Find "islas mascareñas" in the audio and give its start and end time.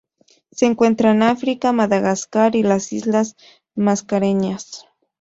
2.91-4.87